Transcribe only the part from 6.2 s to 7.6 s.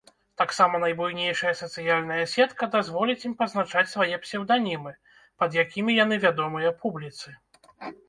вядомыя публіцы.